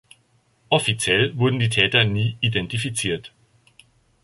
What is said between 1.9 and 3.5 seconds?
nie identifiziert.